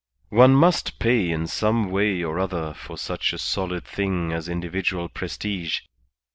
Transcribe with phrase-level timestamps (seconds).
[0.31, 5.09] One must pay in some way or other for such a solid thing as individual
[5.09, 5.81] prestige.